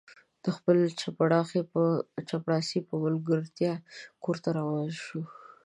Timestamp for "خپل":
0.55-0.77